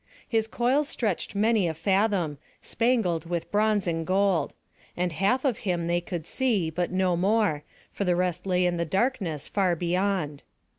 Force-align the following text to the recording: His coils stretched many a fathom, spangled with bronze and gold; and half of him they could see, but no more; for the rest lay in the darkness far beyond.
His 0.27 0.47
coils 0.47 0.89
stretched 0.89 1.35
many 1.35 1.67
a 1.67 1.75
fathom, 1.75 2.39
spangled 2.63 3.27
with 3.29 3.51
bronze 3.51 3.85
and 3.85 4.03
gold; 4.03 4.55
and 4.97 5.11
half 5.11 5.45
of 5.45 5.59
him 5.59 5.85
they 5.85 6.01
could 6.01 6.25
see, 6.25 6.71
but 6.71 6.89
no 6.91 7.15
more; 7.15 7.61
for 7.91 8.03
the 8.03 8.15
rest 8.15 8.47
lay 8.47 8.65
in 8.65 8.77
the 8.77 8.83
darkness 8.83 9.47
far 9.47 9.75
beyond. 9.75 10.41